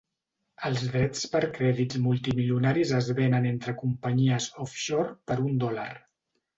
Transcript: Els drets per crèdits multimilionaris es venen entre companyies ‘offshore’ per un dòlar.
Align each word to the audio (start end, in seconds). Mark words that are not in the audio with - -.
Els 0.69 0.79
drets 0.93 1.21
per 1.33 1.41
crèdits 1.57 2.01
multimilionaris 2.07 2.95
es 3.03 3.13
venen 3.23 3.47
entre 3.53 3.77
companyies 3.85 4.53
‘offshore’ 4.69 5.19
per 5.31 5.41
un 5.49 5.59
dòlar. 5.67 5.91